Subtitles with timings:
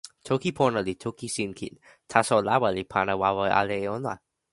[0.27, 1.73] toki pona li toki sin kin,
[2.11, 4.13] taso lawa li pana wawa ala e ona.